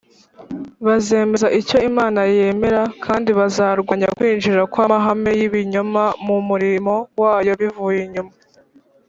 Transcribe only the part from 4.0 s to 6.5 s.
kwinjira kw’amahame y’ibinyoma mu